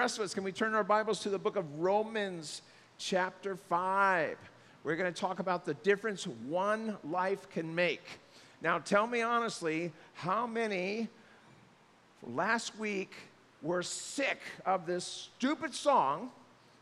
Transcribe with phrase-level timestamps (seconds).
[0.00, 2.62] rest of us, can we turn our Bibles to the book of Romans,
[2.98, 4.38] chapter 5?
[4.84, 8.20] We're going to talk about the difference one life can make.
[8.62, 11.08] Now, tell me honestly, how many
[12.22, 13.12] last week
[13.60, 16.30] were sick of this stupid song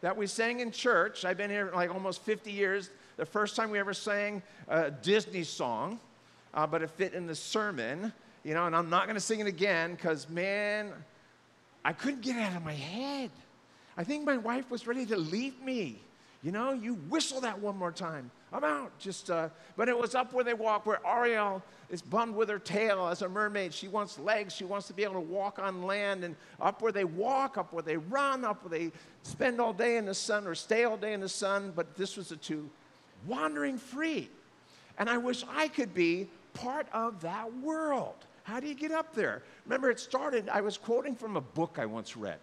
[0.03, 1.25] that we sang in church?
[1.25, 2.91] I've been here like almost 50 years.
[3.17, 6.01] The first time we ever sang a Disney song,
[6.53, 8.13] uh, but it fit in the sermon,
[8.45, 10.93] you know, and I'm not going to sing it again because, man,
[11.87, 13.31] I couldn't get out of my head.
[13.97, 16.01] I think my wife was ready to leave me.
[16.43, 18.33] You know, you whistle that one more time.
[18.53, 18.99] I'm out.
[18.99, 22.59] Just, uh, but it was up where they walk, where Ariel is bummed with her
[22.59, 23.73] tail as a mermaid.
[23.73, 24.53] She wants legs.
[24.53, 26.25] She wants to be able to walk on land.
[26.25, 28.91] And up where they walk, up where they run, up where they
[29.23, 31.73] spend all day in the sun or stay all day in the sun.
[31.77, 32.69] But this was the two
[33.29, 34.29] wandering free.
[34.99, 38.17] And I wish I could be part of that world.
[38.47, 39.43] How do you get up there?
[39.65, 42.39] Remember, it started, I was quoting from a book I once read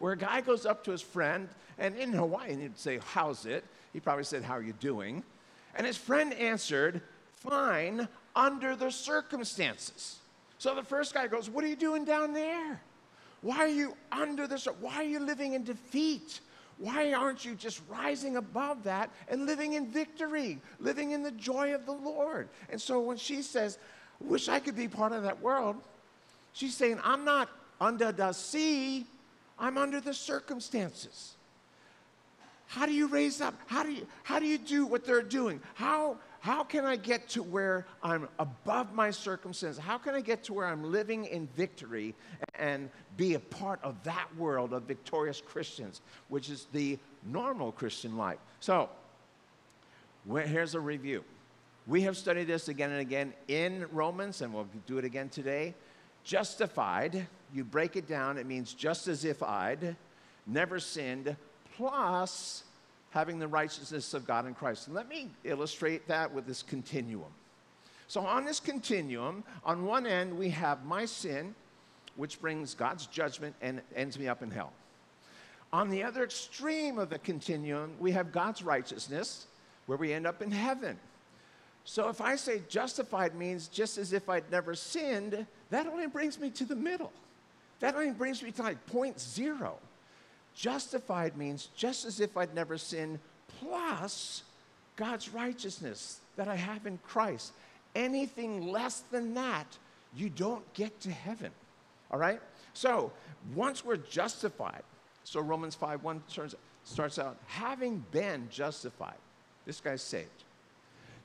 [0.00, 3.62] where a guy goes up to his friend, and in Hawaiian he'd say, How's it?
[3.92, 5.22] He probably said, How are you doing?
[5.76, 7.00] And his friend answered,
[7.36, 10.16] Fine, under the circumstances.
[10.58, 12.82] So the first guy goes, What are you doing down there?
[13.42, 14.66] Why are you under this?
[14.80, 16.40] Why are you living in defeat?
[16.78, 21.76] Why aren't you just rising above that and living in victory, living in the joy
[21.76, 22.48] of the Lord?
[22.70, 23.78] And so when she says,
[24.24, 25.76] Wish I could be part of that world,
[26.52, 27.48] she's saying, I'm not
[27.80, 29.06] under the sea,
[29.58, 31.34] I'm under the circumstances.
[32.72, 33.54] How do you raise up?
[33.66, 35.60] How do you, how do, you do what they're doing?
[35.74, 39.78] How, how can I get to where I'm above my circumstances?
[39.78, 42.14] How can I get to where I'm living in victory
[42.54, 48.16] and be a part of that world of victorious Christians, which is the normal Christian
[48.16, 48.38] life?
[48.60, 48.88] So,
[50.26, 51.24] here's a review.
[51.86, 55.74] We have studied this again and again in Romans, and we'll do it again today.
[56.22, 59.96] Justified, you break it down, it means just as if I'd
[60.46, 61.34] never sinned,
[61.76, 62.62] plus
[63.10, 64.86] having the righteousness of God in Christ.
[64.86, 67.32] And let me illustrate that with this continuum.
[68.06, 71.54] So, on this continuum, on one end, we have my sin,
[72.14, 74.72] which brings God's judgment and ends me up in hell.
[75.72, 79.46] On the other extreme of the continuum, we have God's righteousness,
[79.86, 80.98] where we end up in heaven.
[81.84, 86.38] So if I say justified means just as if I'd never sinned, that only brings
[86.38, 87.12] me to the middle.
[87.80, 89.78] That only brings me to like point zero.
[90.54, 93.18] Justified means just as if I'd never sinned,
[93.58, 94.42] plus
[94.96, 97.52] God's righteousness that I have in Christ.
[97.94, 99.66] Anything less than that,
[100.14, 101.50] you don't get to heaven.
[102.10, 102.40] All right?
[102.74, 103.12] So
[103.54, 104.82] once we're justified,
[105.24, 106.22] so Romans 5 1
[106.84, 109.18] starts out, having been justified,
[109.66, 110.44] this guy's saved.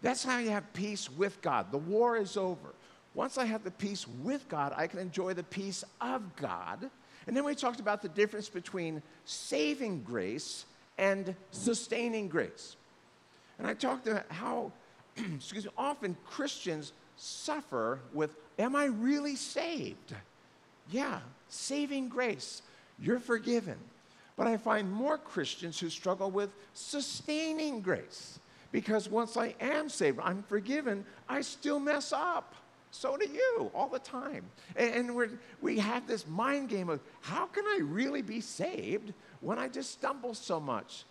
[0.02, 1.72] That's how you have peace with God.
[1.72, 2.74] The war is over.
[3.14, 6.90] Once I have the peace with God, I can enjoy the peace of God.
[7.26, 10.66] And then we talked about the difference between saving grace
[10.98, 12.76] and sustaining grace.
[13.58, 14.72] And I talked about how,
[15.36, 20.16] excuse me, often Christians suffer with, Am I really saved?
[20.90, 21.20] Yeah,
[21.50, 22.62] saving grace.
[23.00, 23.78] You're forgiven.
[24.36, 28.40] But I find more Christians who struggle with sustaining grace.
[28.72, 32.54] Because once I am saved, I'm forgiven, I still mess up.
[32.92, 34.46] So do you all the time.
[34.76, 35.28] And, we
[35.62, 39.92] we have this mind game of how can I really be saved when I just
[39.92, 41.04] stumble so much?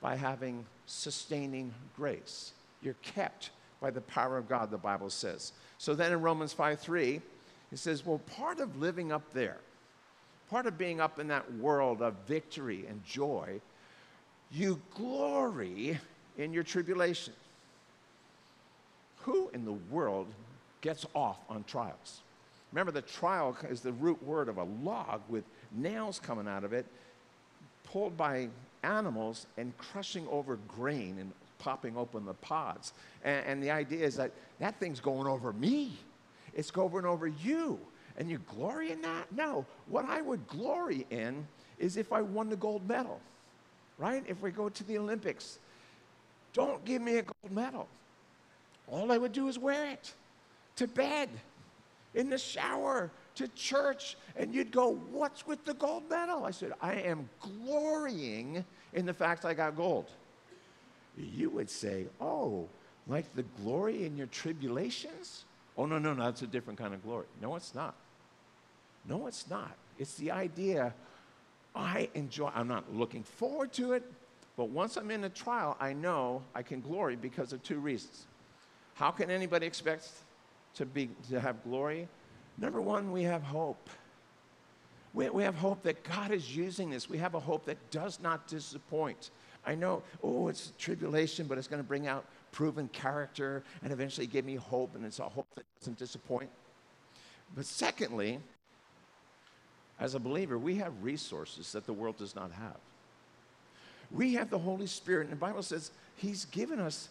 [0.00, 2.52] By having sustaining grace.
[2.82, 5.52] You're kept by the power of God, the Bible says.
[5.78, 7.20] So then in Romans 5 3,
[7.72, 9.58] it says, well, part of living up there,
[10.48, 13.60] part of being up in that world of victory and joy,
[14.50, 15.98] you glory
[16.38, 17.32] in your tribulation.
[19.22, 20.26] Who in the world
[20.80, 22.20] gets off on trials?
[22.72, 26.72] Remember, the trial is the root word of a log with nails coming out of
[26.72, 26.86] it,
[27.84, 28.48] pulled by
[28.82, 32.92] animals and crushing over grain and popping open the pods.
[33.24, 35.92] And, and the idea is that that thing's going over me,
[36.52, 37.78] it's going over you.
[38.16, 39.32] And you glory in that?
[39.32, 39.66] No.
[39.88, 41.46] What I would glory in
[41.78, 43.20] is if I won the gold medal,
[43.98, 44.22] right?
[44.28, 45.58] If we go to the Olympics
[46.54, 47.88] don't give me a gold medal.
[48.90, 50.14] All I would do is wear it
[50.76, 51.28] to bed,
[52.14, 54.16] in the shower, to church.
[54.36, 56.44] And you'd go, What's with the gold medal?
[56.44, 60.06] I said, I am glorying in the fact I got gold.
[61.16, 62.68] You would say, Oh,
[63.08, 65.44] like the glory in your tribulations?
[65.76, 67.26] Oh, no, no, no, that's a different kind of glory.
[67.42, 67.96] No, it's not.
[69.08, 69.72] No, it's not.
[69.98, 70.94] It's the idea
[71.74, 74.04] I enjoy, I'm not looking forward to it,
[74.56, 78.26] but once I'm in a trial, I know I can glory because of two reasons.
[78.94, 80.08] How can anybody expect
[80.74, 82.08] to, be, to have glory?
[82.58, 83.90] Number one, we have hope.
[85.12, 87.08] We, we have hope that God is using this.
[87.08, 89.30] We have a hope that does not disappoint.
[89.66, 94.26] I know, oh, it's tribulation, but it's going to bring out proven character and eventually
[94.26, 96.50] give me hope, and it's a hope that doesn't disappoint.
[97.56, 98.38] But secondly,
[99.98, 102.76] as a believer, we have resources that the world does not have.
[104.14, 107.08] We have the Holy Spirit, and the Bible says He's given us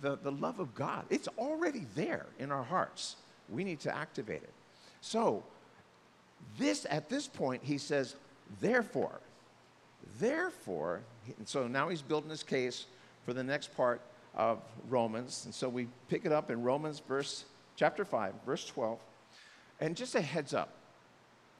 [0.00, 1.04] the, the love of God.
[1.10, 3.16] It's already there in our hearts.
[3.48, 4.52] We need to activate it.
[5.00, 5.42] So,
[6.58, 8.16] this at this point, he says,
[8.60, 9.20] therefore,
[10.18, 11.00] therefore,
[11.38, 12.86] and so now he's building his case
[13.24, 14.00] for the next part
[14.36, 15.42] of Romans.
[15.44, 17.44] And so we pick it up in Romans verse
[17.74, 18.98] chapter 5, verse 12.
[19.80, 20.72] And just a heads up.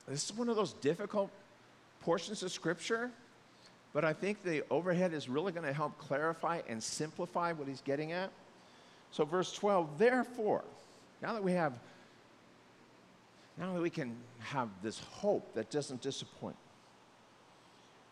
[0.08, 1.30] This is one of those difficult
[2.00, 3.10] portions of scripture,
[3.96, 7.80] but I think the overhead is really going to help clarify and simplify what he's
[7.80, 8.30] getting at.
[9.10, 10.64] So verse 12, therefore,
[11.22, 11.72] now that we have
[13.56, 16.56] now that we can have this hope that doesn't disappoint.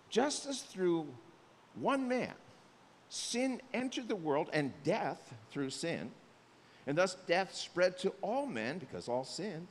[0.09, 1.07] Just as through
[1.75, 2.33] one man
[3.11, 6.11] sin entered the world and death through sin,
[6.87, 9.69] and thus death spread to all men because all sinned.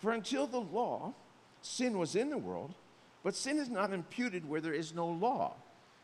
[0.00, 1.14] For until the law,
[1.62, 2.74] sin was in the world,
[3.28, 5.52] but sin is not imputed where there is no law.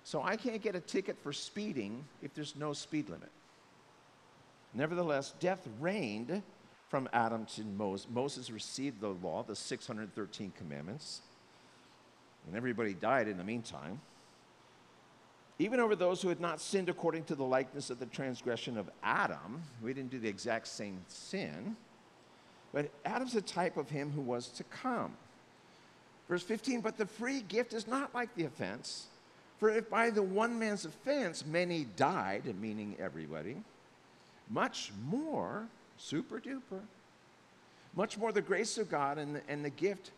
[0.02, 3.30] So I can't get a ticket for speeding if there's no speed limit.
[4.74, 6.42] Nevertheless, death reigned
[6.90, 8.08] from Adam to Moses.
[8.12, 11.22] Moses received the law, the 613 commandments,
[12.46, 14.02] and everybody died in the meantime.
[15.58, 18.90] Even over those who had not sinned according to the likeness of the transgression of
[19.02, 21.74] Adam, we didn't do the exact same sin,
[22.74, 25.16] but Adam's a type of him who was to come.
[26.28, 29.06] Verse 15, but the free gift is not like the offense.
[29.58, 33.56] For if by the one man's offense many died, meaning everybody,
[34.50, 36.80] much more super duper.
[37.96, 40.10] Much more the grace of God and the, and the gift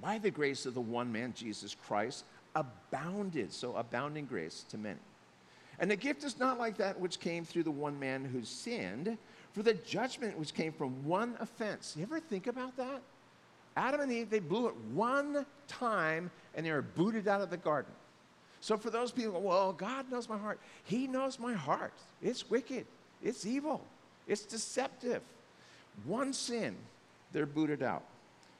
[0.00, 2.24] by the grace of the one man, Jesus Christ,
[2.54, 3.52] abounded.
[3.52, 4.98] So, abounding grace to many.
[5.78, 9.18] And the gift is not like that which came through the one man who sinned,
[9.52, 11.94] for the judgment which came from one offense.
[11.96, 13.02] You ever think about that?
[13.76, 17.56] Adam and Eve, they blew it one time and they were booted out of the
[17.56, 17.92] garden.
[18.60, 20.60] So, for those people, well, God knows my heart.
[20.84, 21.94] He knows my heart.
[22.22, 22.86] It's wicked,
[23.22, 23.82] it's evil.
[24.28, 25.22] It's deceptive.
[26.04, 26.76] One sin,
[27.32, 28.04] they're booted out.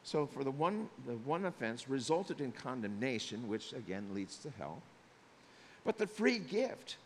[0.05, 4.82] So for the one, the one offense resulted in condemnation, which again leads to hell.
[5.85, 6.97] But the free gift,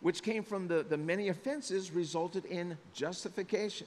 [0.00, 3.86] which came from the, the many offenses, resulted in justification.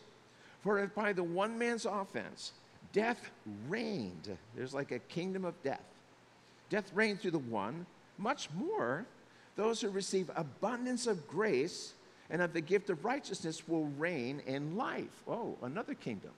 [0.62, 2.52] For if by the one man's offense,
[2.94, 3.30] death
[3.68, 5.82] reigned, there's like a kingdom of death.
[6.70, 7.86] Death reigned through the one,
[8.18, 9.06] much more,
[9.56, 11.94] those who receive abundance of grace
[12.30, 15.22] and of the gift of righteousness will reign in life.
[15.28, 16.32] Oh, another kingdom.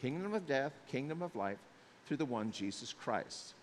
[0.00, 1.58] Kingdom of death, kingdom of life,
[2.06, 3.54] through the one Jesus Christ.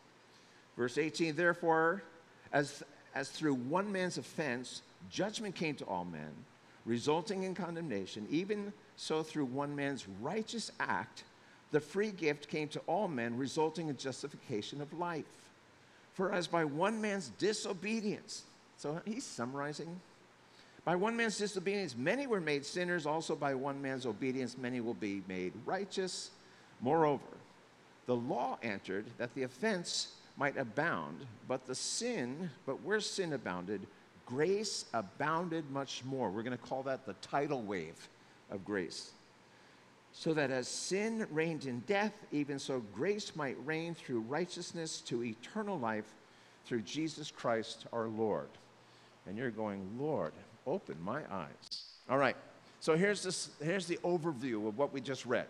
[0.77, 2.03] Verse 18, therefore,
[2.51, 2.83] as,
[3.15, 6.31] as through one man's offense, judgment came to all men,
[6.85, 11.23] resulting in condemnation, even so through one man's righteous act,
[11.71, 15.25] the free gift came to all men, resulting in justification of life.
[16.13, 18.43] For as by one man's disobedience,
[18.77, 19.99] so he's summarizing
[20.85, 23.05] by one man's disobedience, many were made sinners.
[23.05, 26.31] Also, by one man's obedience, many will be made righteous.
[26.81, 27.21] Moreover,
[28.05, 33.85] the law entered that the offense might abound, but the sin, but where sin abounded,
[34.25, 36.31] grace abounded much more.
[36.31, 38.07] We're going to call that the tidal wave
[38.49, 39.11] of grace.
[40.19, 45.23] So that as sin reigned in death, even so grace might reign through righteousness to
[45.23, 46.13] eternal life
[46.65, 48.49] through Jesus Christ our Lord.
[49.25, 50.33] And you're going, Lord,
[50.67, 51.83] open my eyes.
[52.09, 52.35] All right,
[52.81, 55.47] so here's, this, here's the overview of what we just read.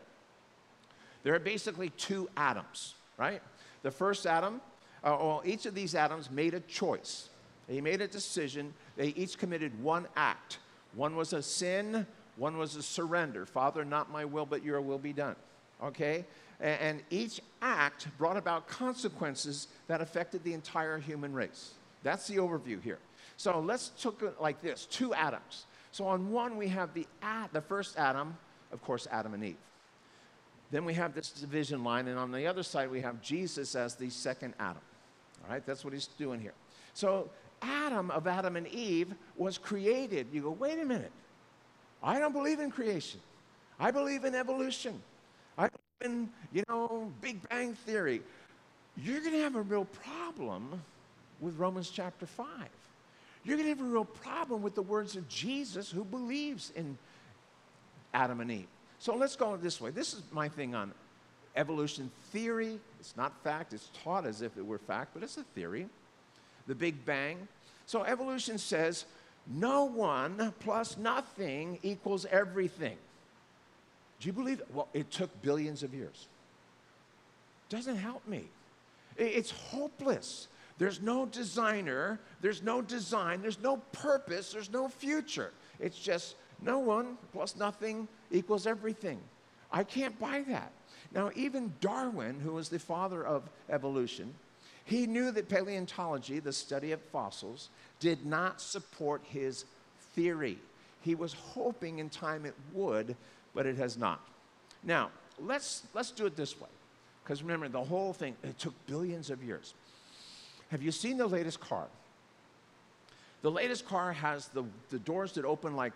[1.24, 3.42] There are basically two Adams, right?
[3.82, 4.62] The first Adam,
[5.04, 7.30] uh, well, each of these Adams made a choice.
[7.68, 8.76] They made a decision.
[8.98, 10.60] They each committed one act.
[10.94, 12.06] One was a sin,
[12.40, 13.46] one was a surrender.
[13.46, 15.36] Father, not my will, but your will be done.
[15.84, 16.26] Okay?
[16.60, 21.74] And, each act brought about consequences that affected the entire human race.
[22.04, 23.00] That's the overview here.
[23.38, 25.66] So let's took it like this two Adams.
[25.92, 27.08] So on one, we have the,
[27.54, 28.36] the first Adam,
[28.74, 29.56] of course, Adam and Eve.
[30.72, 33.96] Then we have this division line, and on the other side, we have Jesus as
[33.96, 34.82] the second Adam.
[35.44, 36.54] All right, that's what he's doing here.
[36.94, 37.30] So
[37.62, 40.28] Adam of Adam and Eve was created.
[40.32, 41.12] You go, wait a minute.
[42.02, 43.20] I don't believe in creation.
[43.80, 45.02] I believe in evolution.
[45.58, 48.22] I believe in, you know, Big Bang Theory.
[48.98, 50.82] You're going to have a real problem
[51.40, 52.48] with Romans chapter 5
[53.44, 56.98] you're going to have a real problem with the words of Jesus who believes in
[58.14, 58.68] Adam and Eve.
[59.00, 59.92] So let's go this way.
[59.92, 60.92] This is my thing on
[61.56, 62.80] evolution theory.
[63.00, 65.88] It's not fact, it's taught as if it were fact, but it's a theory.
[66.68, 67.48] The Big Bang.
[67.86, 69.06] So evolution says
[69.50, 72.98] no one plus nothing equals everything.
[74.20, 74.68] Do you believe it?
[74.74, 76.28] Well, it took billions of years.
[77.70, 78.44] Doesn't help me.
[79.18, 80.48] It's hopeless.
[80.78, 85.52] There's no designer, there's no design, there's no purpose, there's no future.
[85.80, 89.20] It's just no one plus nothing equals everything.
[89.72, 90.72] I can't buy that.
[91.12, 94.34] Now, even Darwin, who was the father of evolution,
[94.90, 97.70] he knew that paleontology, the study of fossils,
[98.00, 99.66] did not support his
[100.14, 100.58] theory.
[101.02, 103.16] He was hoping in time it would,
[103.54, 104.22] but it has not.
[104.84, 106.70] Now, let's, let's do it this way.
[107.24, 109.74] Because remember, the whole thing, it took billions of years.
[110.72, 111.88] Have you seen the latest car?
[113.42, 115.94] The latest car has the, the doors that open like,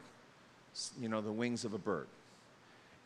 [1.00, 2.08] you know, the wings of a bird.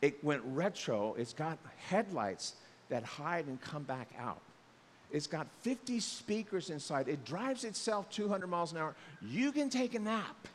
[0.00, 1.14] It went retro.
[1.18, 2.54] It's got headlights
[2.88, 4.40] that hide and come back out.
[5.10, 7.08] It's got 50 speakers inside.
[7.08, 8.94] It drives itself 200 miles an hour.
[9.22, 10.48] You can take a nap.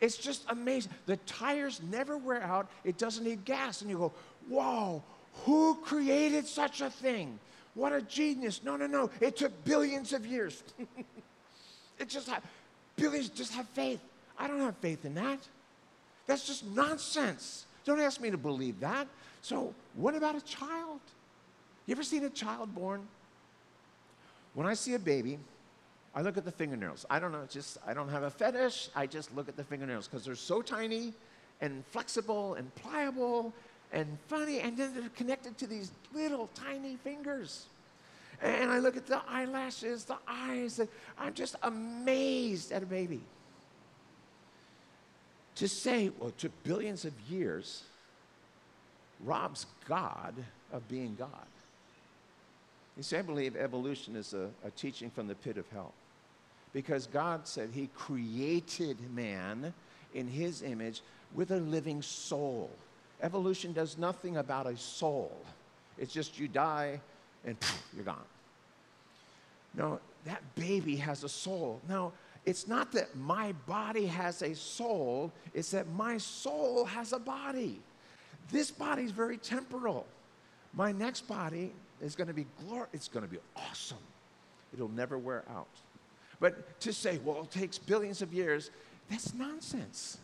[0.00, 0.92] It's just amazing.
[1.06, 2.68] The tires never wear out.
[2.84, 3.80] It doesn't need gas.
[3.80, 4.12] And you go,
[4.48, 5.02] whoa,
[5.44, 7.38] who created such a thing?
[7.74, 8.62] What a genius.
[8.62, 9.10] No, no, no.
[9.20, 10.62] It took billions of years.
[11.98, 12.42] it just had
[12.96, 14.00] billions, just have faith.
[14.38, 15.38] I don't have faith in that.
[16.26, 17.66] That's just nonsense.
[17.84, 19.06] Don't ask me to believe that.
[19.40, 21.00] So, what about a child?
[21.86, 23.06] You ever seen a child born?
[24.54, 25.38] When I see a baby,
[26.14, 27.06] I look at the fingernails.
[27.08, 28.90] I don't know, just I don't have a fetish.
[28.94, 31.14] I just look at the fingernails because they're so tiny
[31.60, 33.52] and flexible and pliable
[33.92, 37.66] and funny, and then they're connected to these little tiny fingers.
[38.42, 43.20] And I look at the eyelashes, the eyes, and I'm just amazed at a baby.
[45.56, 47.82] To say, well, it took billions of years,
[49.22, 50.34] robs God
[50.72, 51.28] of being God.
[52.96, 55.92] You see, I believe evolution is a, a teaching from the pit of hell.
[56.72, 59.72] Because God said He created man
[60.14, 61.02] in His image
[61.34, 62.70] with a living soul.
[63.22, 65.32] Evolution does nothing about a soul.
[65.98, 67.00] It's just you die
[67.44, 68.16] and poof, you're gone.
[69.74, 71.80] No, that baby has a soul.
[71.88, 72.12] Now,
[72.44, 77.80] it's not that my body has a soul, it's that my soul has a body.
[78.50, 80.06] This body is very temporal.
[80.74, 83.98] My next body is going to be glor- it's going to be awesome.
[84.74, 85.68] It'll never wear out.
[86.40, 88.70] But to say, well, it takes billions of years,
[89.08, 90.18] that's nonsense.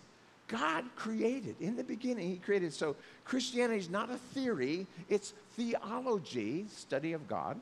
[0.49, 1.57] God created.
[1.61, 2.73] In the beginning, He created.
[2.73, 7.61] So Christianity is not a theory, it's theology, study of God.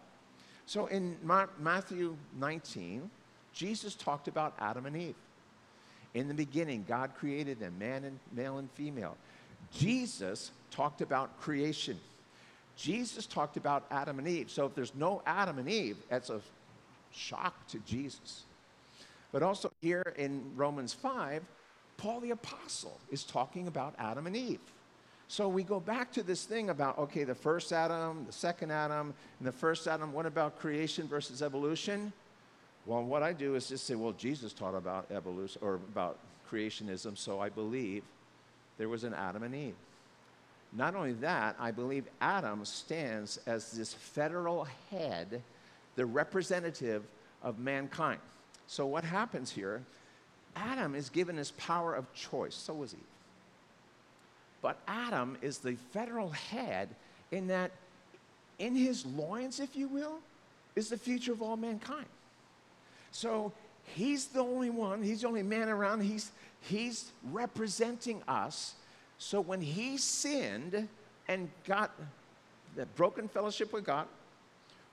[0.67, 1.17] So in
[1.61, 3.11] Matthew 19,
[3.53, 5.15] Jesus talked about Adam and Eve.
[6.15, 9.17] In the beginning, God created them, man and male and female.
[9.73, 11.99] Jesus talked about creation.
[12.77, 14.51] Jesus talked about Adam and Eve.
[14.51, 16.41] So if there's no Adam and Eve, that's a
[17.13, 18.43] shock to Jesus.
[19.33, 21.43] But also here in Romans 5,
[21.97, 24.61] Paul the Apostle is talking about Adam and Eve.
[25.29, 29.13] So we go back to this thing about, okay, the first Adam, the second Adam,
[29.39, 32.13] and the first Adam, what about creation versus evolution?
[32.85, 36.19] Well, what I do is just say, well, Jesus taught about evolution or about
[36.49, 38.05] creationism, so I believe
[38.79, 39.75] there was an Adam and Eve.
[40.73, 45.43] Not only that, I believe Adam stands as this federal head,
[45.95, 47.05] the representative
[47.43, 48.21] of mankind.
[48.67, 49.83] So what happens here
[50.57, 53.01] Adam is given his power of choice, so was Eve.
[54.63, 56.89] But Adam is the federal head
[57.31, 57.71] in that,
[58.59, 60.19] in his loins, if you will,
[60.75, 62.07] is the future of all mankind.
[63.13, 63.53] So
[63.85, 66.31] he's the only one, he's the only man around, he's,
[66.63, 68.75] he's representing us.
[69.19, 70.89] So when he sinned
[71.29, 71.93] and got
[72.75, 74.07] the broken fellowship with God,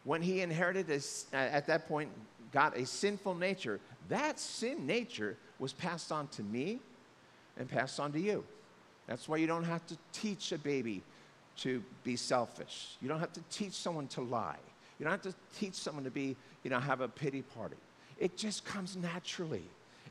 [0.03, 2.09] when he inherited, a, uh, at that point,
[2.51, 6.79] got a sinful nature, that sin nature was passed on to me
[7.57, 8.43] and passed on to you.
[9.07, 11.01] That's why you don't have to teach a baby
[11.57, 12.95] to be selfish.
[13.01, 14.57] You don't have to teach someone to lie.
[14.99, 17.75] You don't have to teach someone to be, you know, have a pity party.
[18.19, 19.63] It just comes naturally.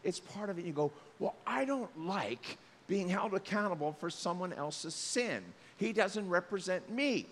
[0.05, 0.65] It's part of it.
[0.65, 2.59] You go, well, I don't like
[2.93, 5.43] being held accountable for someone else's sin.
[5.79, 7.25] He doesn't represent me.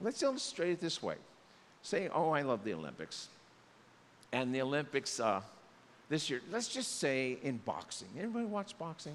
[0.00, 1.14] Let's illustrate it this way.
[1.82, 3.28] Say, oh, I love the Olympics.
[4.32, 5.40] And the Olympics, uh,
[6.08, 8.08] this year, let's just say in boxing.
[8.18, 9.14] Anybody watch boxing?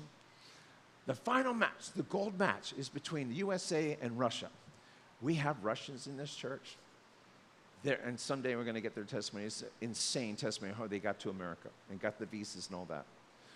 [1.05, 4.47] The final match, the gold match, is between the USA and Russia.
[5.21, 6.77] We have Russians in this church.
[7.83, 9.47] There, and someday we're going to get their testimony.
[9.47, 13.05] It's insane testimony how they got to America and got the visas and all that.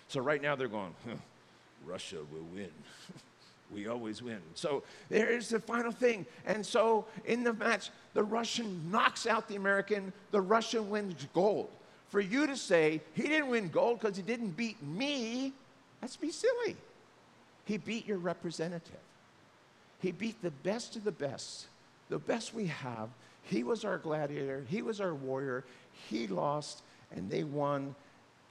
[0.10, 1.15] So right now they're going, huh,
[1.88, 2.70] Russia will win.
[3.74, 4.39] we always win.
[4.53, 6.25] So there's the final thing.
[6.46, 11.70] And so in the match, the Russian knocks out the American, the Russian wins gold.
[12.10, 15.53] For you to say he didn't win gold because he didn't beat me,
[16.01, 16.75] that's be silly.
[17.65, 19.00] He beat your representative.
[20.00, 21.67] He beat the best of the best,
[22.10, 23.10] the best we have.
[23.44, 25.63] He was our gladiator, he was our warrior.
[26.10, 26.84] He lost,
[27.15, 27.96] and they won,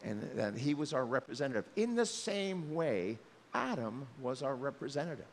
[0.04, 1.64] and then he was our representative.
[1.76, 3.18] In the same way,
[3.56, 5.24] Adam was our representative.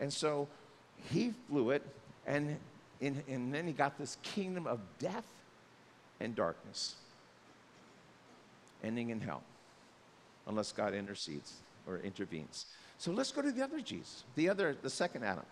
[0.00, 0.48] And so
[1.10, 1.82] he flew it,
[2.26, 2.56] and,
[3.00, 5.24] in, and then he got this kingdom of death
[6.20, 6.96] and darkness,
[8.82, 9.42] ending in hell,
[10.46, 11.54] unless God intercedes
[11.86, 12.66] or intervenes.
[12.98, 15.44] So let's go to the other Jesus, the other, the second Adam.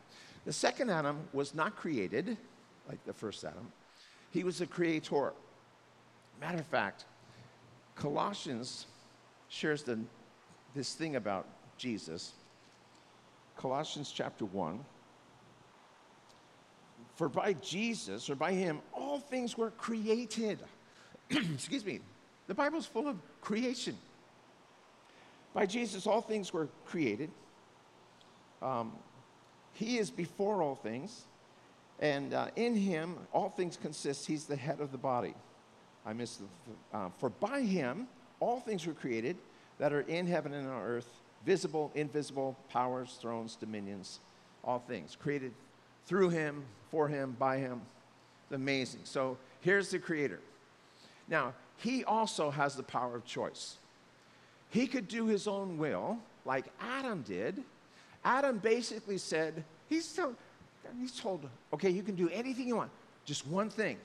[0.45, 2.37] The second Adam was not created
[2.89, 3.71] like the first Adam.
[4.31, 5.33] He was a creator.
[6.41, 7.05] Matter of fact,
[7.95, 8.87] Colossians
[9.49, 9.99] shares the,
[10.75, 11.47] this thing about
[11.81, 12.33] Jesus.
[13.57, 14.79] Colossians chapter 1.
[17.17, 20.61] For by Jesus, or by him, all things were created.
[21.31, 22.01] Excuse me.
[22.49, 23.97] The Bible's full of creation.
[25.55, 27.31] By Jesus, all things were created.
[28.61, 28.93] Um,
[29.73, 31.25] he is before all things,
[31.99, 34.27] and uh, in him, all things consist.
[34.27, 35.35] He's the head of the body.
[36.05, 38.07] I missed the, uh, for by him,
[38.39, 39.37] all things were created
[39.79, 41.09] that are in heaven and on earth
[41.45, 44.21] visible, invisible, powers, thrones, dominions,
[44.65, 45.53] all things created
[46.07, 47.81] through him, for him, by him.
[48.45, 49.01] It's amazing.
[49.05, 50.41] So here's the creator.
[51.29, 53.77] Now, he also has the power of choice.
[54.69, 57.63] He could do his own will, like Adam did.
[58.25, 60.37] Adam basically said, he's told,
[60.99, 62.91] he's told, okay, you can do anything you want,
[63.25, 63.97] just one thing.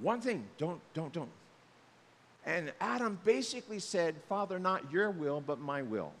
[0.00, 1.28] One thing, don't, don't, don't.
[2.46, 6.12] And Adam basically said, Father, not your will, but my will.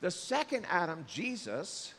[0.00, 1.94] The second Adam, Jesus,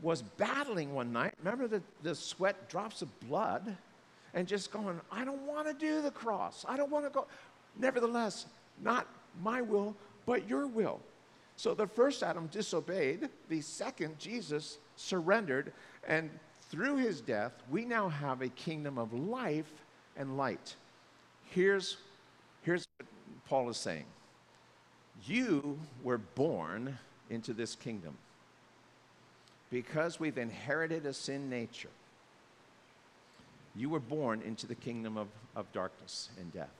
[0.00, 1.34] was battling one night.
[1.38, 3.76] Remember the, the sweat drops of blood?
[4.34, 6.64] And just going, I don't want to do the cross.
[6.68, 7.26] I don't want to go.
[7.78, 8.46] Nevertheless,
[8.82, 9.06] not
[9.42, 11.00] my will, but your will.
[11.56, 13.28] So the first Adam disobeyed.
[13.48, 15.72] The second, Jesus, surrendered.
[16.06, 16.30] And
[16.70, 19.72] through his death, we now have a kingdom of life
[20.16, 20.76] and light.
[21.46, 21.96] Here's,
[22.62, 23.08] here's what
[23.46, 24.04] Paul is saying
[25.26, 26.98] you were born
[27.30, 28.16] into this kingdom
[29.70, 31.90] because we've inherited a sin nature.
[33.76, 36.70] You were born into the kingdom of, of darkness and death.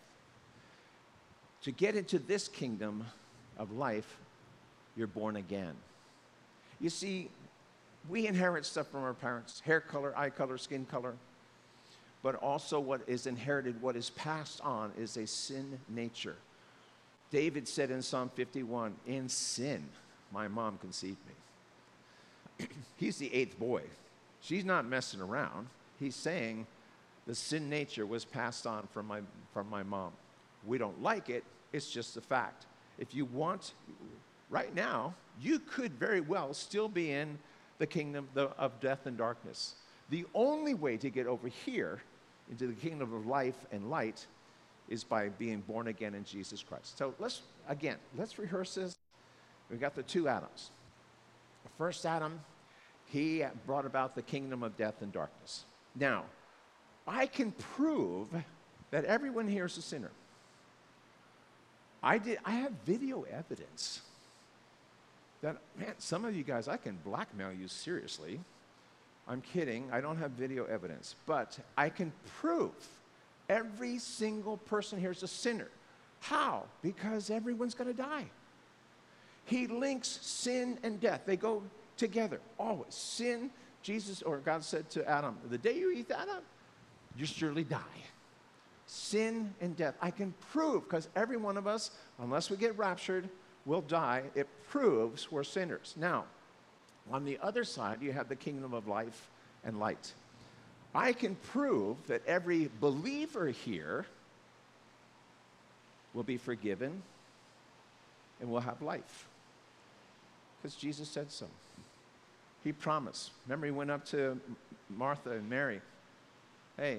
[1.62, 3.04] To get into this kingdom
[3.58, 4.16] of life,
[4.96, 5.74] you're born again.
[6.80, 7.28] You see,
[8.08, 11.14] we inherit stuff from our parents hair color, eye color, skin color.
[12.22, 16.36] But also, what is inherited, what is passed on, is a sin nature.
[17.30, 19.84] David said in Psalm 51 In sin,
[20.32, 22.66] my mom conceived me.
[22.96, 23.82] He's the eighth boy.
[24.40, 25.68] She's not messing around.
[25.98, 26.66] He's saying
[27.26, 29.20] the sin nature was passed on from my,
[29.52, 30.12] from my mom.
[30.66, 32.66] We don't like it, it's just a fact.
[32.98, 33.74] If you want,
[34.50, 37.38] right now, you could very well still be in
[37.78, 39.74] the kingdom of death and darkness.
[40.10, 42.02] The only way to get over here
[42.50, 44.26] into the kingdom of life and light
[44.88, 46.96] is by being born again in Jesus Christ.
[46.98, 48.96] So let's, again, let's rehearse this.
[49.70, 50.70] We've got the two Adams.
[51.64, 52.40] The first Adam,
[53.06, 55.64] he brought about the kingdom of death and darkness.
[55.94, 56.24] Now,
[57.06, 58.28] I can prove
[58.90, 60.10] that everyone here is a sinner.
[62.02, 64.02] I, did, I have video evidence
[65.42, 68.40] that, man, some of you guys, I can blackmail you seriously.
[69.26, 72.72] I'm kidding, I don't have video evidence, but I can prove
[73.48, 75.68] Every single person here is a sinner.
[76.20, 76.64] How?
[76.82, 78.26] Because everyone's going to die.
[79.44, 81.62] He links sin and death, they go
[81.96, 82.94] together always.
[82.94, 83.50] Sin,
[83.82, 86.28] Jesus or God said to Adam, The day you eat that
[87.16, 87.78] you surely die.
[88.86, 89.94] Sin and death.
[90.00, 93.28] I can prove, because every one of us, unless we get raptured,
[93.66, 94.22] will die.
[94.34, 95.94] It proves we're sinners.
[95.98, 96.24] Now,
[97.10, 99.30] on the other side, you have the kingdom of life
[99.64, 100.12] and light.
[100.94, 104.06] I can prove that every believer here
[106.14, 107.02] will be forgiven
[108.40, 109.26] and will have life.
[110.60, 111.46] Because Jesus said so.
[112.64, 113.30] He promised.
[113.46, 114.40] Remember, he went up to
[114.90, 115.80] Martha and Mary
[116.78, 116.98] Hey,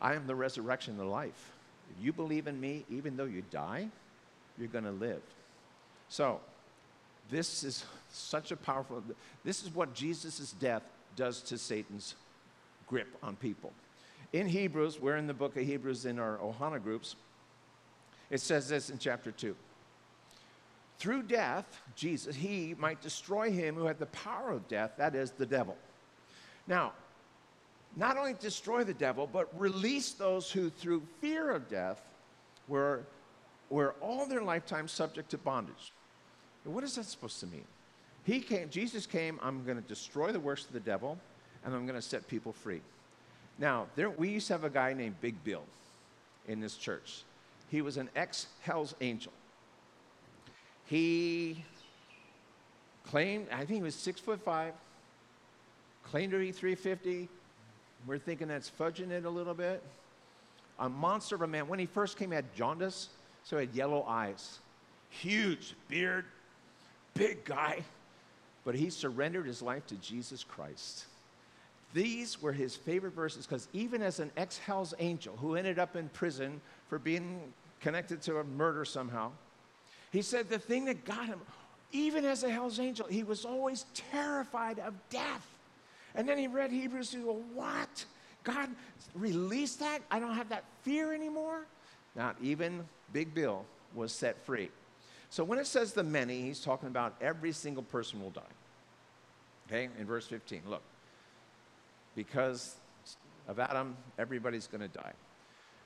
[0.00, 1.52] I am the resurrection and the life.
[1.96, 3.86] If you believe in me, even though you die,
[4.58, 5.22] you're going to live.
[6.08, 6.40] So,
[7.30, 9.04] this is such a powerful,
[9.44, 10.82] this is what Jesus' death
[11.16, 12.14] does to Satan's
[12.86, 13.72] grip on people.
[14.32, 17.16] In Hebrews, we're in the book of Hebrews in our Ohana groups.
[18.30, 19.56] It says this in chapter 2
[21.00, 25.30] through death, Jesus, he might destroy him who had the power of death, that is,
[25.30, 25.74] the devil.
[26.66, 26.92] Now,
[27.96, 32.02] not only destroy the devil, but release those who, through fear of death,
[32.68, 33.06] were,
[33.70, 35.94] were all their lifetime subject to bondage.
[36.64, 37.64] what is that supposed to mean?
[38.24, 41.18] He came, Jesus came, I'm going to destroy the works of the devil,
[41.64, 42.80] and I'm going to set people free.
[43.58, 45.62] Now, there, we used to have a guy named Big Bill
[46.48, 47.24] in this church.
[47.70, 49.32] He was an ex Hell's Angel.
[50.86, 51.64] He
[53.06, 54.74] claimed, I think he was six foot five,
[56.04, 57.28] claimed to be 350.
[58.06, 59.82] We're thinking that's fudging it a little bit.
[60.78, 61.68] A monster of a man.
[61.68, 63.10] When he first came, he had jaundice,
[63.44, 64.58] so he had yellow eyes,
[65.10, 66.24] huge beard,
[67.14, 67.84] big guy.
[68.64, 71.06] But he surrendered his life to Jesus Christ.
[71.92, 75.96] These were his favorite verses because even as an ex Hell's angel who ended up
[75.96, 77.40] in prison for being
[77.80, 79.32] connected to a murder somehow,
[80.12, 81.40] he said the thing that got him,
[81.92, 85.46] even as a Hell's angel, he was always terrified of death.
[86.14, 88.04] And then he read Hebrews 2, well, what?
[88.44, 88.68] God
[89.14, 90.00] released that?
[90.10, 91.66] I don't have that fear anymore?
[92.16, 94.70] Not even Big Bill was set free.
[95.30, 98.42] So when it says the many, he's talking about every single person will die.
[99.68, 100.82] Okay, in verse 15, look
[102.14, 102.74] because
[103.48, 105.12] of Adam, everybody's going to die.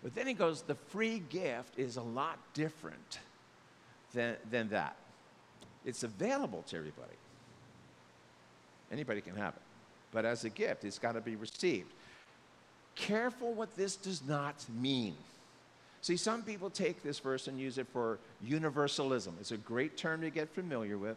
[0.03, 3.21] But then he goes, the free gift is a lot different
[4.13, 4.97] than, than that.
[5.85, 7.17] It's available to everybody.
[8.93, 9.63] Anybody can have it.
[10.13, 11.93] But as a gift, it's got to be received.
[12.95, 15.15] Careful what this does not mean.
[16.05, 19.37] See, some people take this verse and use it for universalism.
[19.41, 21.17] It's a great term to get familiar with.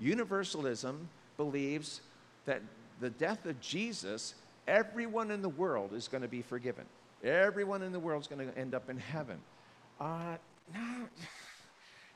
[0.00, 2.00] Universalism believes
[2.44, 2.60] that
[2.98, 4.34] the death of Jesus
[4.66, 6.84] everyone in the world is going to be forgiven.
[7.22, 9.38] Everyone in the world is going to end up in heaven.
[10.00, 10.36] Uh,
[10.74, 10.80] no.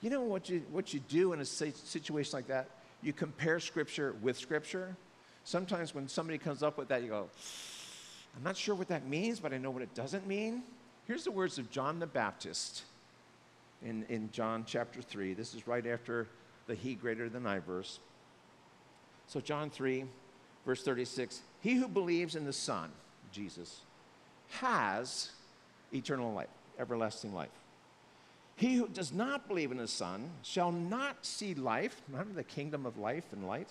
[0.01, 2.69] You know what you, what you do in a situation like that?
[3.01, 4.97] You compare Scripture with Scripture.
[5.45, 7.29] Sometimes when somebody comes up with that, you go,
[8.37, 10.63] I'm not sure what that means, but I know what it doesn't mean.
[11.09, 12.83] Here's the words of John the Baptist
[13.83, 15.33] in, in John chapter 3.
[15.33, 16.27] This is right after
[16.67, 17.99] the he greater than I verse.
[19.27, 20.05] So, John 3,
[20.67, 22.91] verse 36 He who believes in the Son,
[23.33, 23.81] Jesus,
[24.61, 25.31] has
[25.95, 27.49] eternal life, everlasting life.
[28.57, 32.85] He who does not believe in the Son shall not see life, not the kingdom
[32.85, 33.69] of life and light,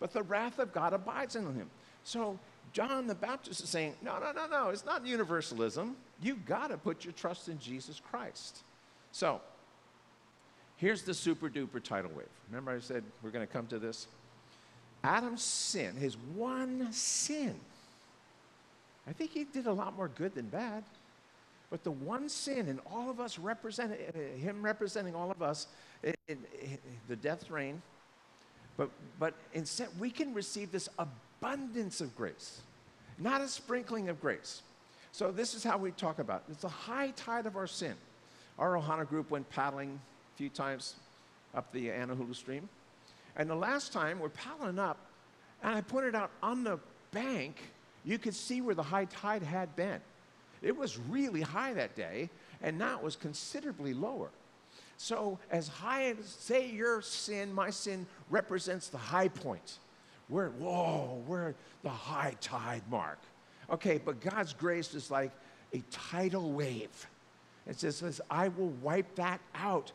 [0.00, 1.70] but the wrath of God abides in him.
[2.04, 2.38] So
[2.72, 5.96] John the Baptist is saying, no, no, no, no, it's not universalism.
[6.22, 8.58] You've got to put your trust in Jesus Christ.
[9.12, 9.40] So
[10.76, 12.26] here's the super duper tidal wave.
[12.50, 14.06] Remember, I said we're going to come to this?
[15.04, 17.54] Adam's sin, his one sin,
[19.08, 20.84] I think he did a lot more good than bad.
[21.70, 23.92] But the one sin, and all of us represent
[24.38, 25.66] him representing all of us
[26.02, 26.78] in, in, in
[27.08, 27.82] the death reign.
[28.78, 28.88] But,
[29.18, 32.62] but instead, we can receive this abundance of grace,
[33.18, 34.62] not a sprinkling of grace.
[35.12, 36.52] So, this is how we talk about it.
[36.52, 37.94] It's the high tide of our sin.
[38.58, 40.00] Our Ohana group went paddling
[40.34, 40.94] a few times
[41.54, 42.68] up the Anahulu stream.
[43.36, 44.98] And the last time we're paddling up,
[45.62, 46.78] and I pointed out on the
[47.10, 47.56] bank,
[48.04, 50.00] you could see where the high tide had been.
[50.62, 52.30] It was really high that day,
[52.62, 54.30] and now it was considerably lower.
[54.98, 59.78] So, as high as, say, your sin, my sin represents the high point.
[60.28, 63.20] We're, whoa, we're the high tide mark.
[63.70, 65.30] Okay, but God's grace is like
[65.72, 67.06] a tidal wave.
[67.68, 69.92] It says, I will wipe that out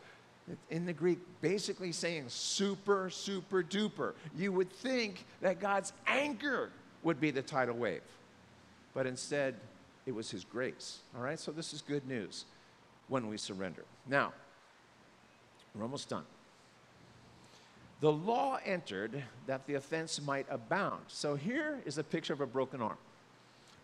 [0.69, 4.13] in the Greek, basically saying super, super duper.
[4.37, 6.69] You would think that God's anger
[7.03, 8.01] would be the tidal wave,
[8.93, 9.55] but instead,
[10.05, 10.99] it was His grace.
[11.15, 12.45] All right, so this is good news
[13.09, 13.83] when we surrender.
[14.07, 14.33] Now,
[15.75, 16.23] we're almost done.
[18.01, 21.03] The law entered that the offense might abound.
[21.07, 22.97] So here is a picture of a broken arm.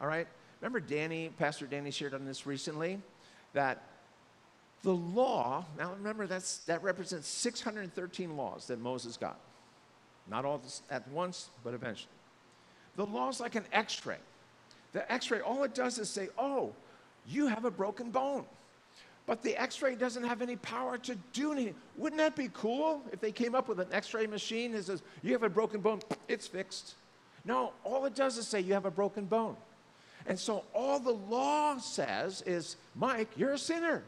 [0.01, 0.27] All right,
[0.61, 2.99] remember Danny, Pastor Danny shared on this recently
[3.53, 3.81] that
[4.83, 9.39] the law, now remember that's, that represents 613 laws that Moses got.
[10.29, 12.11] Not all at once, but eventually.
[12.95, 14.17] The law is like an x ray.
[14.93, 16.73] The x ray, all it does is say, oh,
[17.27, 18.45] you have a broken bone.
[19.29, 21.75] But the x ray doesn't have any power to do anything.
[21.97, 25.03] Wouldn't that be cool if they came up with an x ray machine that says,
[25.21, 26.95] you have a broken bone, it's fixed?
[27.45, 29.55] No, all it does is say, you have a broken bone.
[30.25, 34.01] And so all the law says is, Mike, you're a sinner.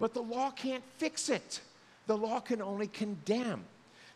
[0.00, 1.60] But the law can't fix it,
[2.08, 3.64] the law can only condemn.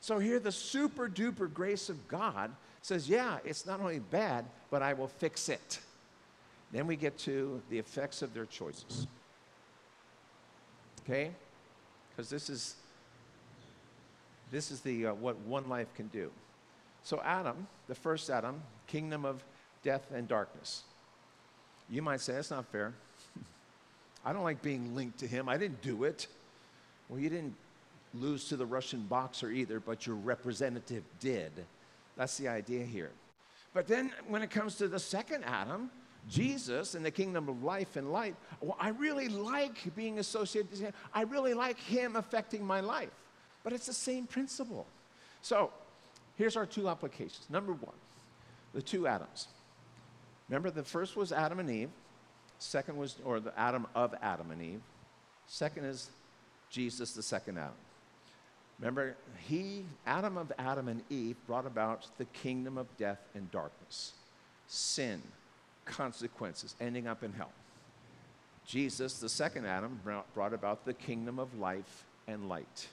[0.01, 2.51] So here, the super duper grace of God
[2.83, 5.79] says, Yeah, it's not only bad, but I will fix it.
[6.73, 9.07] Then we get to the effects of their choices.
[11.11, 11.31] Okay?
[12.11, 12.77] Because this is
[14.51, 16.31] This is the, uh, what one life can do.
[17.05, 19.45] So, Adam, the first Adam, kingdom of
[19.85, 20.83] death and darkness.
[21.89, 22.93] You might say, that's not fair.
[24.25, 25.49] I don't like being linked to him.
[25.49, 26.27] I didn't do it.
[27.09, 27.55] Well, you didn't
[28.13, 31.53] lose to the Russian boxer either, but your representative did.
[32.17, 33.11] That's the idea here.
[33.73, 35.91] But then when it comes to the second Adam,
[36.31, 40.81] Jesus in the kingdom of life and light, well, I really like being associated with
[40.81, 40.93] him.
[41.13, 43.11] I really like him affecting my life.
[43.65, 44.87] But it's the same principle.
[45.43, 45.73] So
[46.37, 47.47] here's our two applications.
[47.51, 47.97] Number one,
[48.73, 49.49] the two Adams.
[50.49, 51.91] Remember, the first was Adam and Eve.
[52.59, 54.81] Second was, or the Adam of Adam and Eve.
[55.47, 56.11] Second is
[56.71, 57.73] Jesus, the second Adam.
[58.79, 59.17] Remember,
[59.47, 64.13] he, Adam of Adam and Eve, brought about the kingdom of death and darkness,
[64.69, 65.21] sin,
[65.85, 67.53] consequences, ending up in hell.
[68.67, 70.01] Jesus, the second Adam,
[70.35, 72.89] brought about the kingdom of life and light.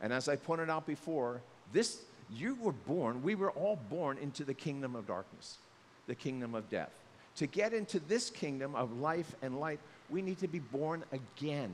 [0.00, 1.40] And as I pointed out before,
[1.72, 5.58] this you were born, we were all born into the kingdom of darkness,
[6.06, 6.92] the kingdom of death.
[7.36, 9.80] To get into this kingdom of life and light,
[10.10, 11.70] we need to be born again.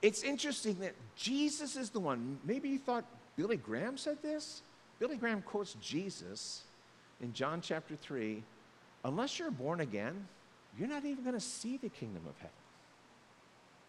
[0.00, 2.38] It's interesting that Jesus is the one.
[2.44, 3.04] Maybe you thought
[3.36, 4.62] Billy Graham said this.
[4.98, 6.62] Billy Graham quotes Jesus
[7.20, 8.42] in John chapter 3
[9.04, 10.26] unless you're born again,
[10.78, 12.50] you're not even going to see the kingdom of heaven.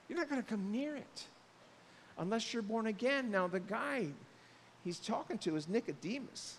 [0.08, 1.24] You're not going to come near it
[2.18, 3.32] unless you're born again.
[3.32, 4.08] Now, the guy
[4.84, 6.58] he's talking to is Nicodemus.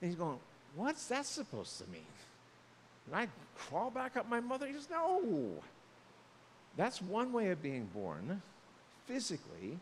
[0.00, 0.38] And he's going,
[0.74, 2.02] What's that supposed to mean?
[3.06, 4.66] And I crawl back up my mother?
[4.66, 5.52] He says, No.
[6.76, 8.42] That's one way of being born
[9.06, 9.78] physically.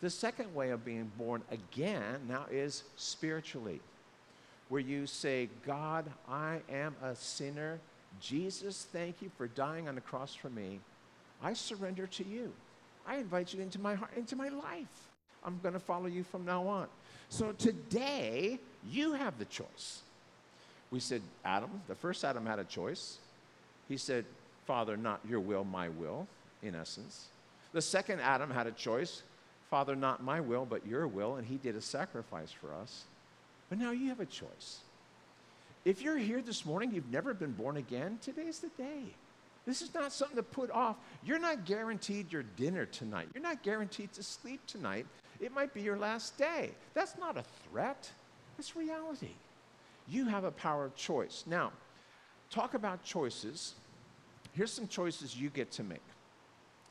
[0.00, 3.80] The second way of being born again now is spiritually,
[4.68, 7.78] where you say, God, I am a sinner.
[8.20, 10.80] Jesus, thank you for dying on the cross for me.
[11.42, 12.52] I surrender to you.
[13.06, 15.08] I invite you into my heart, into my life.
[15.44, 16.88] I'm going to follow you from now on.
[17.28, 18.58] So today,
[18.90, 20.02] you have the choice.
[20.90, 23.18] We said, Adam, the first Adam had a choice.
[23.88, 24.24] He said,
[24.66, 26.26] Father, not your will, my will,
[26.62, 27.26] in essence.
[27.72, 29.22] The second Adam had a choice
[29.70, 33.04] Father, not my will, but your will, and he did a sacrifice for us.
[33.68, 34.80] But now you have a choice.
[35.84, 39.14] If you're here this morning, you've never been born again, today's the day.
[39.66, 40.96] This is not something to put off.
[41.22, 43.28] You're not guaranteed your dinner tonight.
[43.34, 45.06] You're not guaranteed to sleep tonight.
[45.40, 46.70] It might be your last day.
[46.94, 48.10] That's not a threat,
[48.58, 49.34] it's reality.
[50.08, 51.44] You have a power of choice.
[51.46, 51.70] Now,
[52.50, 53.74] talk about choices.
[54.54, 56.02] Here's some choices you get to make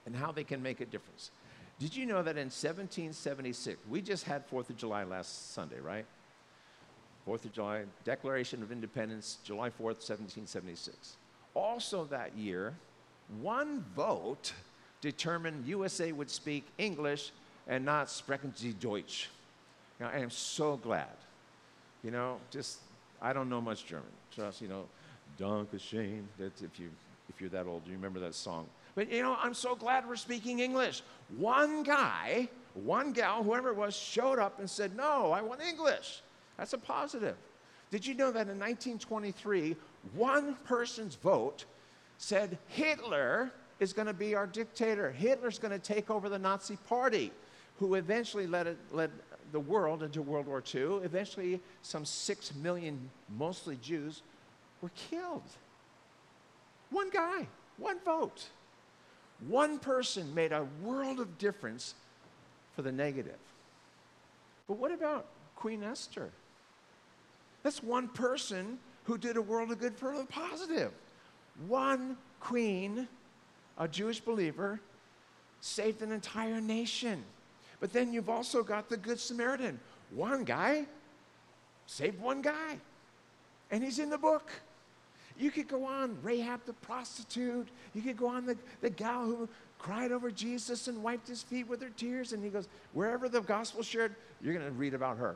[0.06, 1.32] and how they can make a difference.
[1.80, 6.06] Did you know that in 1776, we just had 4th of July last Sunday, right?
[7.28, 11.18] 4th of July, Declaration of Independence, July 4th, 1776.
[11.54, 12.74] Also that year,
[13.42, 14.54] one vote
[15.02, 17.32] determined USA would speak English
[17.68, 19.30] and not sprechen Sie Deutsch.
[20.00, 21.18] Now, I am so glad.
[22.04, 22.80] You know, just,
[23.22, 24.08] I don't know much German.
[24.32, 24.86] Just, you know,
[25.38, 26.24] Danke schön.
[26.40, 26.90] That's if, you,
[27.30, 28.66] if you're that old, you remember that song.
[28.96, 31.04] But you know, I'm so glad we're speaking English.
[31.38, 36.22] One guy, one gal, whoever it was, showed up and said, No, I want English.
[36.58, 37.36] That's a positive.
[37.92, 39.76] Did you know that in 1923,
[40.14, 41.66] one person's vote
[42.18, 45.12] said Hitler is going to be our dictator?
[45.12, 47.32] Hitler's going to take over the Nazi Party,
[47.80, 49.12] who eventually led, it, led
[49.52, 51.00] the world into World War II.
[51.04, 54.22] Eventually, some six million, mostly Jews,
[54.82, 55.44] were killed.
[56.90, 58.48] One guy, one vote.
[59.48, 61.94] One person made a world of difference
[62.76, 63.38] for the negative.
[64.68, 66.32] But what about Queen Esther?
[67.68, 70.94] That's one person who did a world of good for the positive.
[71.68, 73.10] One queen,
[73.78, 74.80] a Jewish believer,
[75.60, 77.26] saved an entire nation.
[77.82, 79.82] But then you've also got the Good Samaritan.
[80.12, 80.86] One guy
[81.88, 82.78] saved one guy,
[83.70, 84.50] and he's in the book.
[85.38, 87.68] You could go on, Rahab the prostitute.
[87.94, 91.68] You could go on, the, the gal who cried over Jesus and wiped his feet
[91.68, 92.32] with her tears.
[92.32, 95.36] And he goes, wherever the gospel shared, you're going to read about her.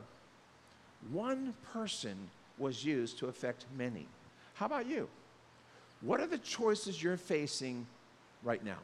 [1.10, 2.16] One person
[2.58, 4.06] was used to affect many.
[4.54, 5.08] How about you?
[6.00, 7.86] What are the choices you're facing
[8.42, 8.78] right now?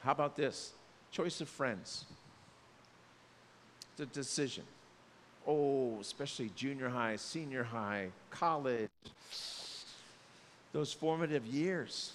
[0.00, 0.72] How about this?
[1.10, 2.04] Choice of friends.
[3.96, 4.64] The decision.
[5.46, 8.88] Oh, especially junior high, senior high, college
[10.72, 12.12] those formative years.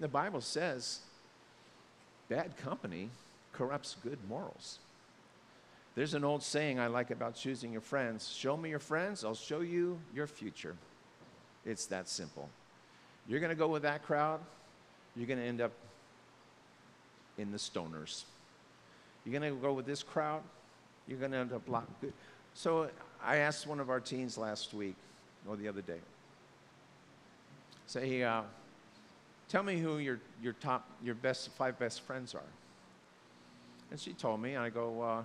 [0.00, 1.00] The Bible says
[2.28, 3.10] bad company
[3.52, 4.78] corrupts good morals.
[5.94, 9.34] There's an old saying I like about choosing your friends show me your friends, I'll
[9.34, 10.76] show you your future.
[11.64, 12.48] It's that simple.
[13.26, 14.40] You're going to go with that crowd,
[15.16, 15.72] you're going to end up
[17.38, 18.24] in the stoners.
[19.24, 20.42] You're going to go with this crowd,
[21.06, 22.04] You're going to end up locked.
[22.54, 22.90] So
[23.22, 24.96] I asked one of our teens last week,
[25.48, 25.98] or the other day,
[27.86, 28.42] say, uh,
[29.48, 32.40] tell me who your, your top, your best, five best friends are.
[33.90, 35.22] And she told me, and I go, uh,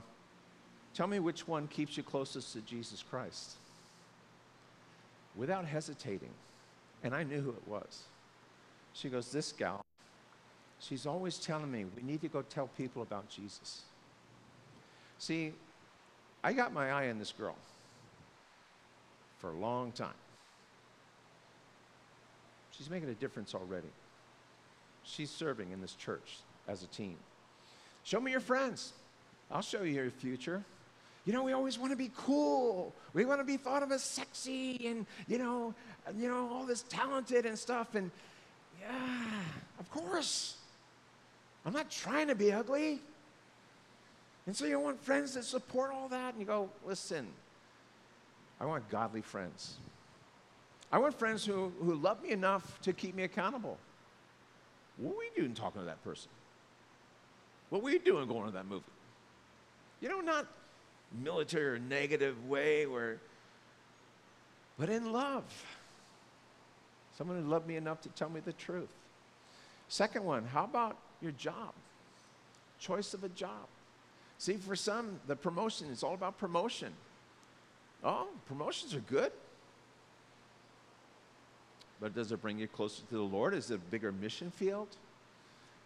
[0.93, 3.51] tell me which one keeps you closest to Jesus Christ.
[5.35, 6.31] Without hesitating.
[7.03, 8.03] And I knew who it was.
[8.93, 9.81] She goes, this gal,
[10.79, 13.81] she's always telling me, we need to go tell people about Jesus.
[15.17, 15.53] See,
[16.43, 17.55] I got my eye on this girl
[19.37, 20.13] for a long time.
[22.71, 23.89] She's making a difference already.
[25.03, 27.15] She's serving in this church as a team.
[28.03, 28.93] Show me your friends.
[29.51, 30.63] I'll show you your future.
[31.29, 32.91] You know, we always want to be cool.
[33.13, 35.75] We want to be thought of as sexy and, you know,
[36.17, 37.93] you know, all this talented and stuff.
[37.93, 38.09] And
[38.81, 38.95] yeah,
[39.79, 40.57] of course.
[41.67, 42.99] I'm not trying to be ugly.
[44.47, 47.27] And so you want friends that support all that, and you go, listen,
[48.59, 49.75] I want godly friends.
[50.91, 53.77] I want friends who, who love me enough to keep me accountable.
[54.97, 56.31] What were you doing talking to that person?
[57.69, 58.83] What were you doing going to that movie?
[60.01, 60.47] You know, not
[61.23, 63.17] military or negative way where,
[64.77, 65.43] but in love.
[67.17, 68.93] Someone who loved me enough to tell me the truth.
[69.89, 71.73] Second one, how about your job?
[72.79, 73.67] Choice of a job.
[74.37, 76.93] See, for some, the promotion is all about promotion.
[78.03, 79.33] Oh, promotions are good.
[81.99, 83.53] But does it bring you closer to the Lord?
[83.53, 84.87] Is it a bigger mission field?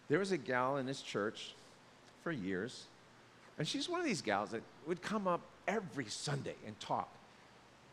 [0.08, 1.54] There was a gal in this church
[2.22, 2.84] for years,
[3.58, 7.08] and she's one of these gals that would come up every Sunday and talk.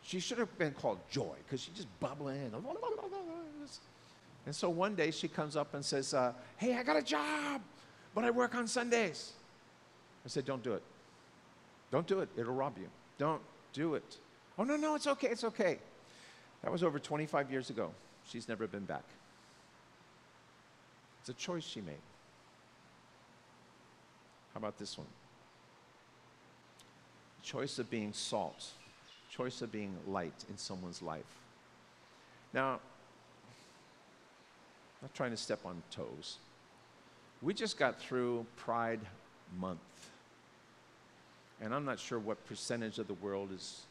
[0.02, 2.52] She should have been called Joy because she's just bubbling.
[4.44, 7.60] And so one day she comes up and says, uh, Hey, I got a job,
[8.14, 9.32] but I work on Sundays.
[10.24, 10.82] I said, Don't do it.
[11.92, 12.28] Don't do it.
[12.36, 12.88] It'll rob you.
[13.18, 14.16] Don't do it.
[14.58, 15.28] Oh, no, no, it's okay.
[15.28, 15.78] It's okay.
[16.62, 17.90] That was over 25 years ago.
[18.28, 19.04] She's never been back.
[21.20, 21.94] It's a choice she made.
[24.54, 25.06] How about this one?
[27.42, 28.66] Choice of being salt,
[29.30, 31.24] choice of being light in someone's life.
[32.52, 32.80] Now, I'm
[35.02, 36.38] not trying to step on toes.
[37.40, 39.00] We just got through Pride
[39.58, 39.80] Month.
[41.60, 43.82] And I'm not sure what percentage of the world is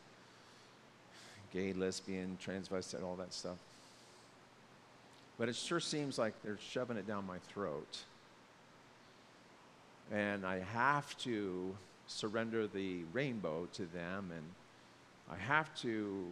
[1.54, 3.58] gay, lesbian, transvestite, all that stuff.
[5.38, 8.00] But it sure seems like they're shoving it down my throat.
[10.12, 11.76] And I have to
[12.12, 14.44] surrender the rainbow to them, and
[15.32, 16.26] I have to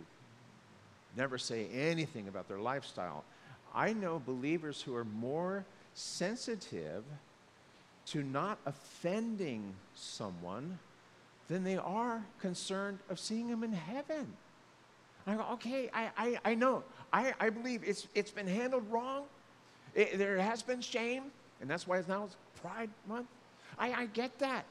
[1.15, 3.23] never say anything about their lifestyle.
[3.73, 7.03] I know believers who are more sensitive
[8.07, 10.79] to not offending someone
[11.47, 14.27] than they are concerned of seeing them in heaven.
[15.27, 16.83] I go, okay, I, I, I know.
[17.13, 19.25] I, I believe it's, it's been handled wrong.
[19.93, 21.23] It, there has been shame,
[21.61, 22.29] and that's why it's now
[22.61, 23.27] Pride Month.
[23.77, 24.65] I, I get that.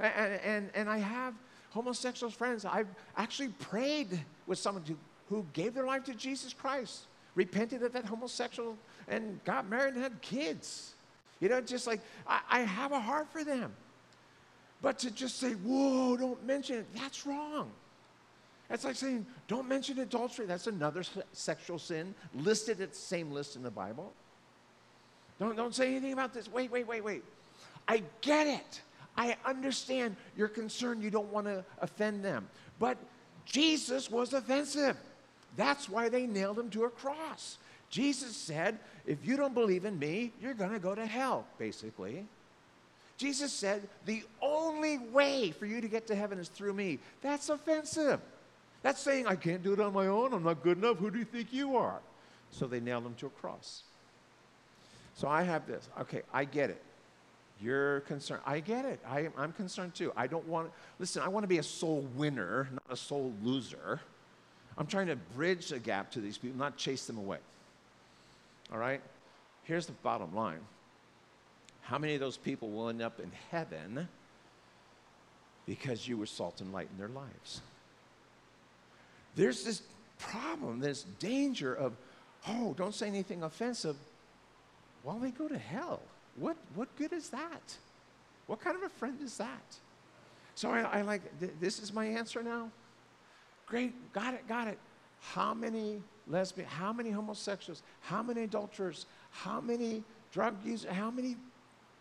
[0.00, 1.34] And, and, and I have
[1.70, 2.64] homosexual friends.
[2.64, 4.96] I've actually prayed with someone who,
[5.28, 8.76] who gave their life to Jesus Christ, repented of that homosexual,
[9.08, 10.94] and got married and had kids.
[11.40, 13.72] You know, just like I, I have a heart for them.
[14.82, 17.70] But to just say, whoa, don't mention it, that's wrong.
[18.68, 20.46] That's like saying, don't mention adultery.
[20.46, 24.12] That's another sexual sin listed at the same list in the Bible.
[25.38, 26.50] Don't, don't say anything about this.
[26.50, 27.22] Wait, wait, wait, wait.
[27.86, 28.80] I get it.
[29.16, 31.00] I understand your concern.
[31.00, 32.48] you don't want to offend them.
[32.78, 32.98] But
[33.44, 34.96] Jesus was offensive.
[35.56, 37.58] That's why they nailed him to a cross.
[37.88, 42.26] Jesus said, if you don't believe in me, you're going to go to hell, basically.
[43.16, 46.98] Jesus said, the only way for you to get to heaven is through me.
[47.22, 48.20] That's offensive.
[48.82, 50.34] That's saying, I can't do it on my own.
[50.34, 50.98] I'm not good enough.
[50.98, 52.00] Who do you think you are?
[52.50, 53.82] So they nailed him to a cross.
[55.14, 55.88] So I have this.
[56.00, 56.82] Okay, I get it.
[57.60, 58.42] You're concerned.
[58.44, 59.00] I get it.
[59.08, 60.12] I, am concerned too.
[60.16, 64.00] I don't want, listen, I want to be a soul winner, not a soul loser.
[64.76, 67.38] I'm trying to bridge the gap to these people, not chase them away.
[68.70, 69.00] All right?
[69.64, 70.60] Here's the bottom line
[71.82, 74.08] how many of those people will end up in heaven
[75.66, 77.60] because you were salt and light in their lives?
[79.36, 79.82] There's this
[80.18, 81.92] problem, this danger of,
[82.48, 83.96] oh, don't say anything offensive
[85.04, 86.00] while they go to hell.
[86.38, 87.76] What, what good is that?
[88.46, 89.76] What kind of a friend is that?
[90.54, 92.70] So I, I like, th- this is my answer now.
[93.66, 94.78] Great, got it, got it.
[95.20, 101.36] How many lesbian, how many homosexuals, how many adulterers, how many drug users, how many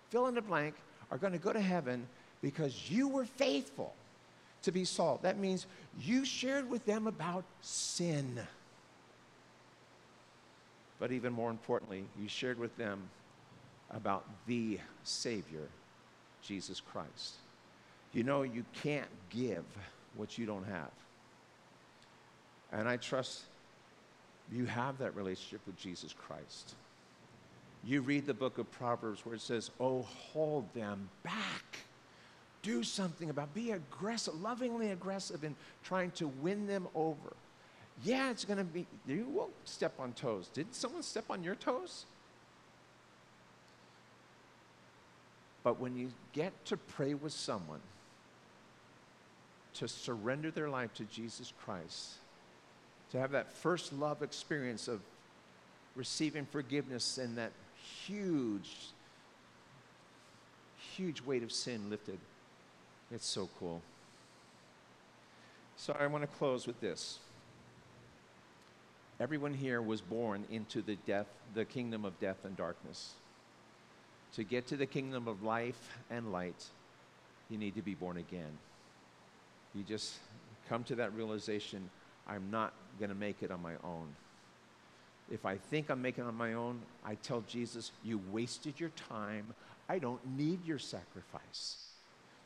[0.09, 0.75] fill in the blank
[1.11, 2.07] are going to go to heaven
[2.41, 3.93] because you were faithful.
[4.65, 5.21] to be salt.
[5.21, 5.67] That means
[6.01, 8.39] you shared with them about sin.
[10.99, 13.03] But even more importantly, you shared with them
[13.91, 15.67] about the Savior,
[16.41, 17.35] Jesus Christ.
[18.13, 19.65] You know, you can't give
[20.15, 20.91] what you don't have.
[22.71, 23.43] And I trust
[24.51, 26.75] you have that relationship with Jesus Christ.
[27.83, 31.77] You read the book of Proverbs where it says, Oh, hold them back.
[32.61, 37.33] Do something about be aggressive, lovingly aggressive in trying to win them over.
[38.03, 40.49] Yeah, it's going to be, you will step on toes.
[40.53, 42.05] Did someone step on your toes?
[45.65, 47.79] But when you get to pray with someone,
[49.73, 52.13] to surrender their life to Jesus Christ,
[53.11, 55.01] to have that first love experience of
[55.95, 57.51] receiving forgiveness and that
[58.05, 58.75] huge,
[60.95, 62.19] huge weight of sin lifted.
[63.11, 63.81] It's so cool.
[65.77, 67.17] So I want to close with this.
[69.19, 73.13] Everyone here was born into the death, the kingdom of death and darkness.
[74.35, 76.65] To get to the kingdom of life and light,
[77.49, 78.57] you need to be born again.
[79.73, 80.15] You just
[80.67, 81.89] come to that realization
[82.27, 84.07] I'm not going to make it on my own.
[85.31, 88.89] If I think I'm making it on my own, I tell Jesus, You wasted your
[88.89, 89.53] time.
[89.87, 91.77] I don't need your sacrifice.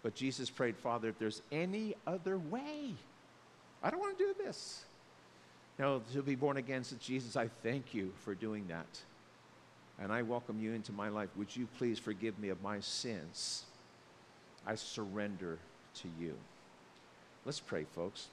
[0.04, 2.94] But Jesus prayed, Father, if there's any other way,
[3.84, 4.84] I don't want to do this.
[5.78, 8.88] Now, to be born again, says Jesus, I thank you for doing that.
[10.02, 11.30] And I welcome you into my life.
[11.36, 13.64] Would you please forgive me of my sins?
[14.66, 15.60] I surrender
[15.95, 16.36] to you.
[17.45, 18.28] Let's pray, folks.